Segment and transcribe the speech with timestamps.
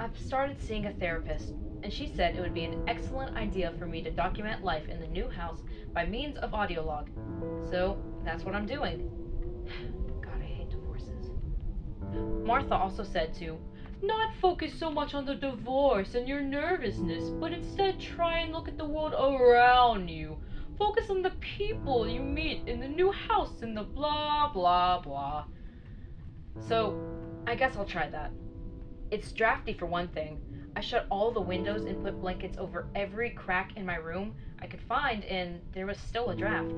[0.00, 1.52] I've started seeing a therapist,
[1.82, 4.98] and she said it would be an excellent idea for me to document life in
[4.98, 5.60] the new house
[5.92, 7.10] by means of audio log.
[7.70, 9.10] So that's what I'm doing.
[10.22, 11.30] God, I hate divorces.
[12.46, 13.58] Martha also said to
[14.02, 18.68] not focus so much on the divorce and your nervousness, but instead try and look
[18.68, 20.38] at the world around you.
[20.78, 25.44] Focus on the people you meet in the new house and the blah blah blah.
[26.58, 26.98] So,
[27.46, 28.30] I guess I'll try that.
[29.10, 30.40] It's drafty for one thing.
[30.76, 34.66] I shut all the windows and put blankets over every crack in my room I
[34.66, 36.74] could find, and there was still a draft.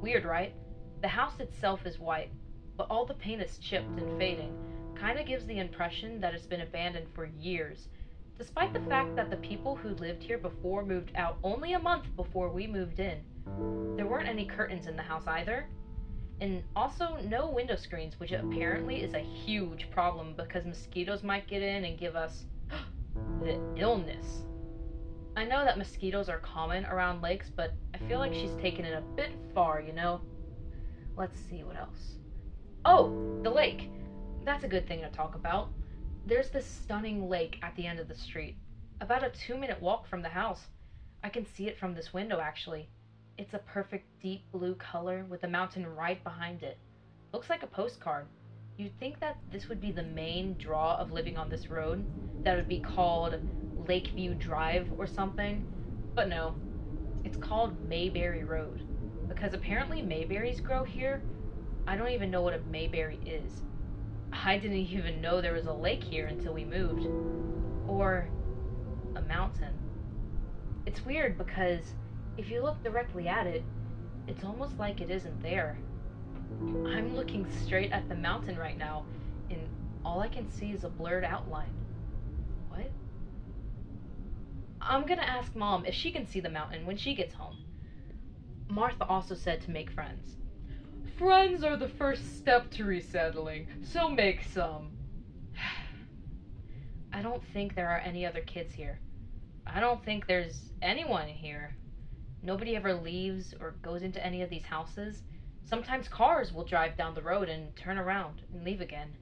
[0.00, 0.54] Weird, right?
[1.02, 2.30] The house itself is white,
[2.76, 4.56] but all the paint is chipped and fading.
[4.98, 7.88] Kinda gives the impression that it's been abandoned for years,
[8.38, 12.04] despite the fact that the people who lived here before moved out only a month
[12.16, 13.22] before we moved in.
[13.96, 15.68] There weren't any curtains in the house either,
[16.40, 21.62] and also no window screens, which apparently is a huge problem because mosquitoes might get
[21.62, 22.44] in and give us
[23.42, 24.42] the illness.
[25.36, 28.94] I know that mosquitoes are common around lakes, but I feel like she's taken it
[28.94, 30.20] a bit far, you know?
[31.16, 32.16] Let's see what else.
[32.84, 33.90] Oh, the lake.
[34.44, 35.70] That's a good thing to talk about.
[36.26, 38.56] There's this stunning lake at the end of the street,
[39.00, 40.66] about a two minute walk from the house.
[41.22, 42.88] I can see it from this window actually.
[43.38, 46.78] It's a perfect deep blue color with a mountain right behind it.
[47.32, 48.26] Looks like a postcard.
[48.78, 52.04] You'd think that this would be the main draw of living on this road,
[52.44, 53.38] that would be called
[53.86, 55.66] Lakeview Drive or something,
[56.14, 56.54] but no.
[57.24, 58.86] It's called Mayberry Road
[59.28, 61.22] because apparently mayberries grow here.
[61.86, 63.62] I don't even know what a mayberry is.
[64.32, 67.06] I didn't even know there was a lake here until we moved.
[67.86, 68.28] Or
[69.14, 69.74] a mountain.
[70.86, 71.94] It's weird because
[72.36, 73.62] if you look directly at it,
[74.26, 75.78] it's almost like it isn't there.
[76.60, 79.04] I'm looking straight at the mountain right now,
[79.50, 79.60] and
[80.04, 81.72] all I can see is a blurred outline.
[82.68, 82.90] What?
[84.80, 87.58] I'm gonna ask Mom if she can see the mountain when she gets home.
[88.68, 90.36] Martha also said to make friends.
[91.18, 94.90] Friends are the first step to resettling, so make some.
[97.12, 99.00] I don't think there are any other kids here.
[99.66, 101.74] I don't think there's anyone here.
[102.46, 105.24] Nobody ever leaves or goes into any of these houses.
[105.64, 109.16] Sometimes cars will drive down the road and turn around and leave again.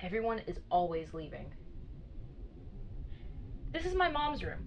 [0.00, 1.54] Everyone is always leaving.
[3.70, 4.66] This is my mom's room.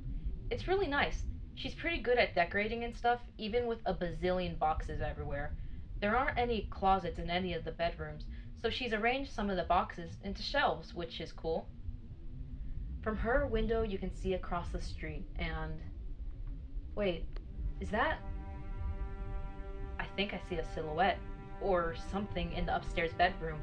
[0.50, 1.24] It's really nice.
[1.56, 5.54] She's pretty good at decorating and stuff, even with a bazillion boxes everywhere.
[6.00, 8.24] There aren't any closets in any of the bedrooms,
[8.62, 11.68] so she's arranged some of the boxes into shelves, which is cool.
[13.04, 15.82] From her window, you can see across the street, and.
[16.96, 17.37] Wait,
[17.80, 18.20] is that.
[20.00, 21.20] I think I see a silhouette,
[21.62, 23.60] or something in the upstairs bedroom.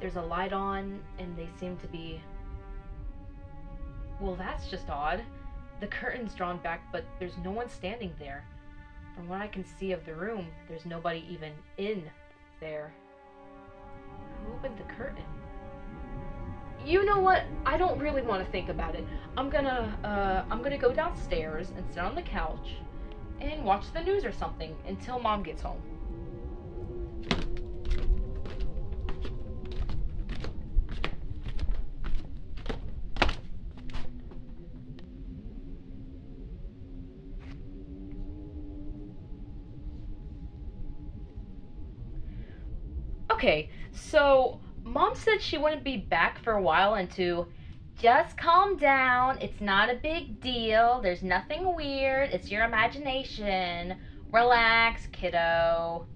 [0.00, 2.20] There's a light on, and they seem to be.
[4.20, 5.22] Well, that's just odd.
[5.80, 8.44] The curtain's drawn back, but there's no one standing there.
[9.14, 12.04] From what I can see of the room, there's nobody even in
[12.60, 12.92] there.
[14.44, 15.24] Who opened the curtain?
[16.84, 17.42] You know what?
[17.64, 19.04] I don't really want to think about it.
[19.36, 22.76] I'm gonna, uh, I'm gonna go downstairs and sit on the couch
[23.40, 25.80] and watch the news or something until mom gets home.
[43.30, 47.46] Okay, so mom said she wouldn't be back for a while and to
[47.98, 49.38] just calm down.
[49.40, 51.00] It's not a big deal.
[51.02, 52.30] There's nothing weird.
[52.30, 53.96] It's your imagination.
[54.30, 56.06] Relax, kiddo.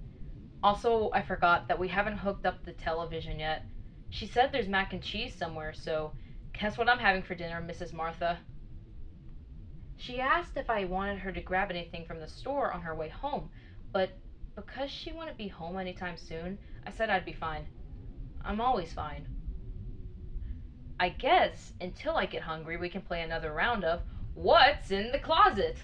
[0.63, 3.65] Also, I forgot that we haven't hooked up the television yet.
[4.11, 6.13] She said there's mac and cheese somewhere, so
[6.53, 7.95] guess what I'm having for dinner, Mrs.
[7.95, 8.39] Martha?
[9.97, 13.09] She asked if I wanted her to grab anything from the store on her way
[13.09, 13.49] home,
[13.93, 14.11] but
[14.55, 17.67] because she wouldn't be home anytime soon, I said I'd be fine.
[18.45, 19.27] I'm always fine.
[21.01, 24.03] I guess until I get hungry, we can play another round of
[24.35, 25.79] What's in the Closet?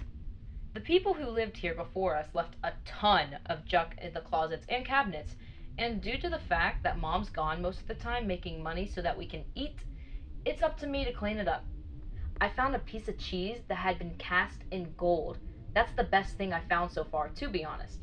[0.74, 4.66] The people who lived here before us left a ton of junk in the closets
[4.68, 5.34] and cabinets,
[5.78, 9.00] and due to the fact that mom's gone most of the time making money so
[9.00, 9.78] that we can eat,
[10.44, 11.64] it's up to me to clean it up.
[12.38, 15.38] I found a piece of cheese that had been cast in gold.
[15.72, 18.00] That's the best thing I found so far, to be honest.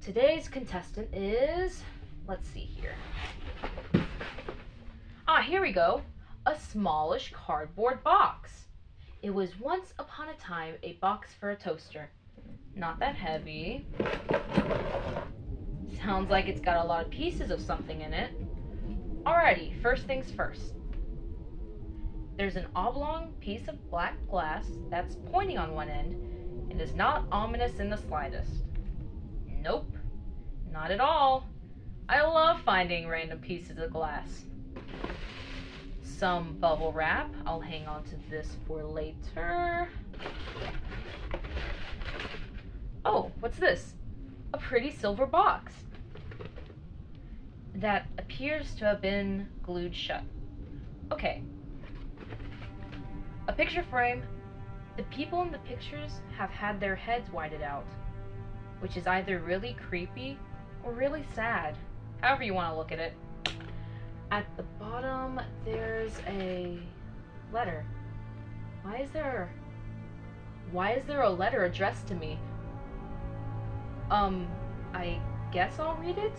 [0.00, 1.82] Today's contestant is.
[2.28, 2.94] Let's see here.
[5.38, 6.00] Ah, here we go.
[6.46, 8.68] A smallish cardboard box.
[9.20, 12.08] It was once upon a time a box for a toaster.
[12.74, 13.86] Not that heavy.
[16.02, 18.30] Sounds like it's got a lot of pieces of something in it.
[19.24, 20.72] Alrighty, first things first.
[22.38, 26.14] There's an oblong piece of black glass that's pointing on one end
[26.70, 28.64] and is not ominous in the slightest.
[29.46, 29.92] Nope,
[30.72, 31.46] not at all.
[32.08, 34.46] I love finding random pieces of glass.
[36.18, 37.30] Some bubble wrap.
[37.44, 39.86] I'll hang on to this for later.
[43.04, 43.92] Oh, what's this?
[44.54, 45.74] A pretty silver box
[47.74, 50.22] that appears to have been glued shut.
[51.12, 51.42] Okay.
[53.48, 54.22] A picture frame.
[54.96, 57.84] The people in the pictures have had their heads whited out,
[58.80, 60.38] which is either really creepy
[60.82, 61.76] or really sad,
[62.22, 63.12] however you want to look at it.
[64.30, 66.78] At the bottom, there's a
[67.52, 67.84] letter.
[68.82, 69.50] Why is there.
[70.72, 72.38] Why is there a letter addressed to me?
[74.10, 74.48] Um,
[74.94, 75.20] I
[75.52, 76.36] guess I'll read it?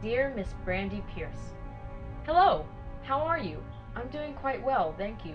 [0.00, 1.52] Dear Miss Brandy Pierce,
[2.24, 2.64] Hello,
[3.02, 3.58] how are you?
[3.96, 5.34] I'm doing quite well, thank you.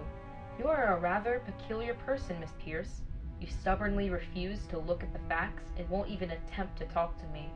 [0.57, 3.01] You are a rather peculiar person, Miss Pierce.
[3.41, 7.27] You stubbornly refuse to look at the facts and won't even attempt to talk to
[7.33, 7.49] me.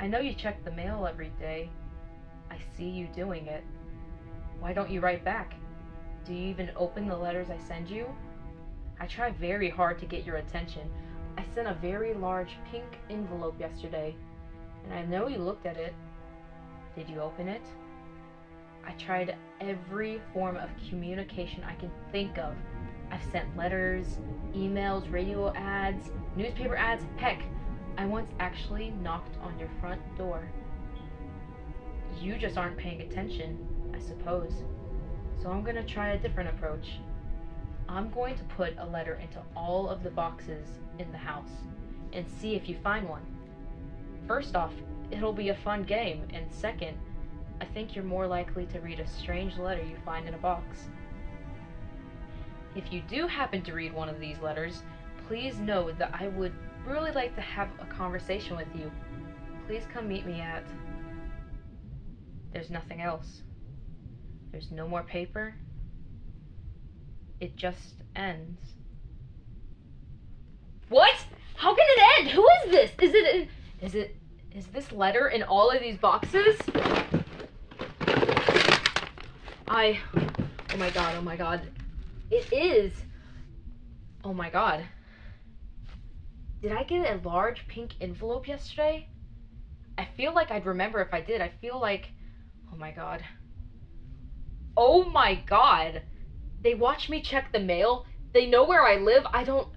[0.00, 1.68] I know you check the mail every day.
[2.50, 3.64] I see you doing it.
[4.60, 5.54] Why don't you write back?
[6.24, 8.06] Do you even open the letters I send you?
[9.00, 10.88] I try very hard to get your attention.
[11.36, 14.14] I sent a very large pink envelope yesterday,
[14.84, 15.94] and I know you looked at it.
[16.94, 17.62] Did you open it?
[18.86, 22.54] I tried every form of communication I can think of.
[23.10, 24.18] I've sent letters,
[24.54, 27.42] emails, radio ads, newspaper ads, heck,
[27.98, 30.48] I once actually knocked on your front door.
[32.20, 33.58] You just aren't paying attention,
[33.94, 34.52] I suppose.
[35.42, 36.98] So I'm gonna try a different approach.
[37.88, 40.66] I'm going to put a letter into all of the boxes
[40.98, 41.50] in the house
[42.12, 43.22] and see if you find one.
[44.26, 44.72] First off,
[45.10, 46.96] it'll be a fun game, and second,
[47.60, 50.88] I think you're more likely to read a strange letter you find in a box.
[52.74, 54.82] If you do happen to read one of these letters,
[55.28, 56.52] please know that I would
[56.86, 58.90] really like to have a conversation with you.
[59.66, 60.64] Please come meet me at.
[62.52, 63.42] There's nothing else.
[64.50, 65.54] There's no more paper.
[67.40, 68.60] It just ends.
[70.88, 71.16] What?
[71.56, 72.30] How can it end?
[72.30, 72.90] Who is this?
[73.00, 73.48] Is it.
[73.80, 74.16] Is it.
[74.54, 76.60] Is this letter in all of these boxes?
[79.66, 79.98] I.
[80.14, 81.62] Oh my god, oh my god.
[82.30, 82.92] It is.
[84.22, 84.84] Oh my god.
[86.60, 89.08] Did I get a large pink envelope yesterday?
[89.96, 91.40] I feel like I'd remember if I did.
[91.40, 92.08] I feel like.
[92.72, 93.22] Oh my god.
[94.76, 96.02] Oh my god.
[96.62, 98.06] They watch me check the mail.
[98.32, 99.24] They know where I live.
[99.32, 99.68] I don't.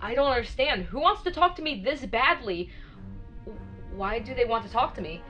[0.00, 0.84] I don't understand.
[0.84, 2.70] Who wants to talk to me this badly?
[3.94, 5.22] Why do they want to talk to me?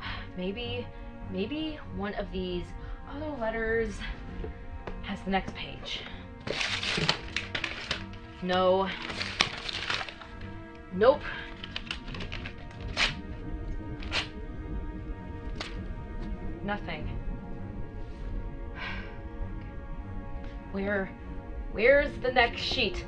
[0.36, 0.86] Maybe.
[1.30, 2.64] Maybe one of these
[3.10, 3.98] other letters
[5.02, 6.00] has the next page.
[8.42, 8.88] No.
[10.92, 11.22] Nope.
[16.64, 17.06] Nothing.
[20.72, 21.10] Where,
[21.72, 23.04] where's the next sheet?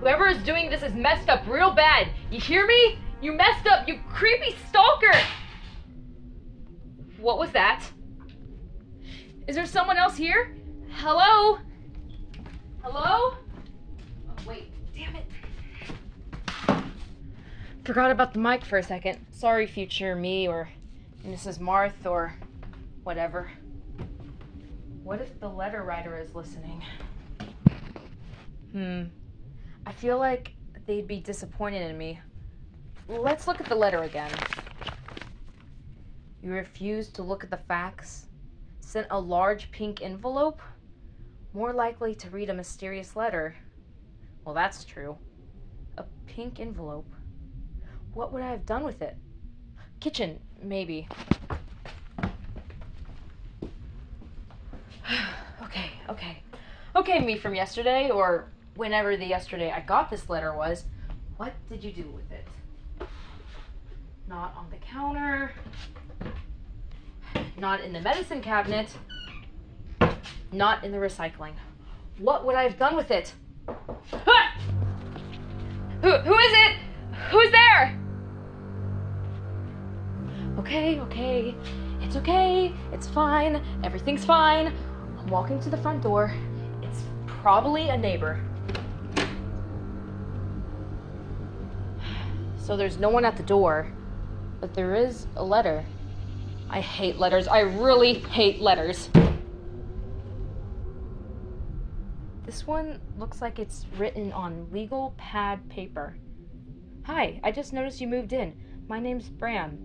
[0.00, 2.08] Whoever is doing this is messed up real bad.
[2.30, 2.98] You hear me?
[3.20, 5.12] You messed up, you creepy stalker!
[7.18, 7.84] What was that?
[9.46, 10.56] Is there someone else here?
[10.90, 11.58] Hello?
[12.82, 13.34] Hello?
[13.36, 15.26] Oh, wait, damn it.
[17.84, 19.18] Forgot about the mic for a second.
[19.32, 20.70] Sorry, future me or
[21.26, 21.58] Mrs.
[21.58, 22.34] Marth or
[23.02, 23.50] whatever.
[25.02, 26.82] What if the letter writer is listening?
[28.72, 29.04] Hmm.
[29.86, 30.52] I feel like
[30.86, 32.20] they'd be disappointed in me.
[33.08, 34.30] Let's look at the letter again.
[36.42, 38.26] You refused to look at the facts
[38.90, 40.60] sent a large pink envelope?
[41.52, 43.54] More likely to read a mysterious letter.
[44.44, 45.16] Well, that's true.
[45.96, 47.06] A pink envelope.
[48.14, 49.16] What would I have done with it?
[50.00, 51.06] Kitchen, maybe.
[55.62, 56.42] okay, okay.
[57.10, 60.84] Okay, me from yesterday, or whenever the yesterday I got this letter was.
[61.38, 62.46] What did you do with it?
[64.28, 65.50] Not on the counter
[67.60, 68.96] not in the medicine cabinet,
[70.52, 71.52] not in the recycling.
[72.18, 73.34] What would I have done with it?
[73.68, 74.56] Ah!
[76.02, 76.76] Who, who is it?
[77.30, 78.00] Who's there?
[80.58, 81.54] Okay, okay.
[82.00, 82.72] It's okay.
[82.92, 83.62] It's fine.
[83.84, 84.72] Everything's fine.
[85.18, 86.32] I'm walking to the front door.
[87.42, 88.38] Probably a neighbor.
[92.58, 93.90] So there's no one at the door,
[94.60, 95.84] but there is a letter.
[96.68, 97.48] I hate letters.
[97.48, 99.08] I really hate letters.
[102.44, 106.16] This one looks like it's written on legal pad paper.
[107.04, 108.54] Hi, I just noticed you moved in.
[108.86, 109.78] My name's Bran.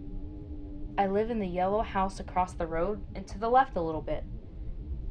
[0.98, 4.02] I live in the yellow house across the road and to the left a little
[4.02, 4.26] bit.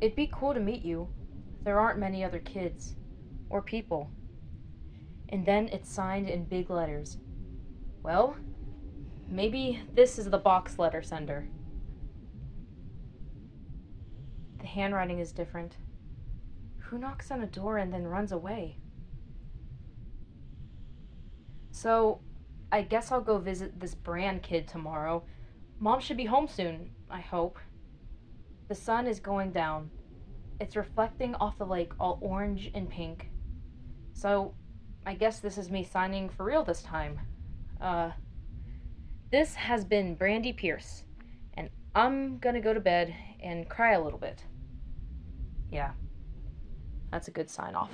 [0.01, 1.09] It'd be cool to meet you.
[1.65, 2.95] There aren't many other kids
[3.49, 4.11] or people.
[5.31, 7.17] And then it's signed in big letters.
[8.03, 8.37] Well,
[9.29, 11.49] maybe this is the box letter sender.
[14.61, 15.79] The handwriting is different.
[16.79, 18.79] Who knocks on a door and then runs away?
[21.71, 22.21] So,
[22.71, 25.25] I guess I'll go visit this brand kid tomorrow.
[25.79, 27.59] Mom should be home soon, I hope.
[28.69, 29.91] The sun is going down.
[30.61, 33.31] It's reflecting off the lake all orange and pink.
[34.13, 34.55] So,
[35.07, 37.21] I guess this is me signing for real this time.
[37.81, 38.11] Uh,
[39.31, 41.05] this has been Brandy Pierce,
[41.55, 44.45] and I'm gonna go to bed and cry a little bit.
[45.71, 45.93] Yeah,
[47.11, 47.91] that's a good sign off.